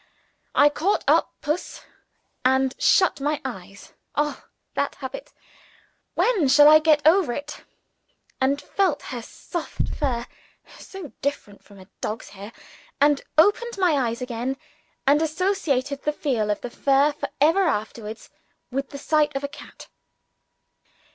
[0.55, 1.83] I caught up puss,
[2.43, 5.31] and shut my eyes (oh, that habit!
[6.15, 7.63] when shall I get over it?)
[8.41, 10.25] and felt her soft fur
[10.79, 12.51] (so different from a dog's hair!)
[12.99, 14.57] and opened my eyes again,
[15.05, 18.31] and associated the feel of the fur for ever afterwards
[18.71, 19.87] with the sight of a cat.